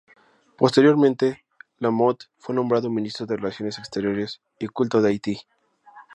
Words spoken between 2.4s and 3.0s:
nombrado